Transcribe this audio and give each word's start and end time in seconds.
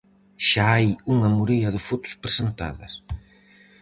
Xa 0.47 0.63
hai 0.73 0.87
unha 1.13 1.29
morea 1.37 1.69
de 1.75 1.81
fotos 1.87 2.13
presentadas. 2.23 2.93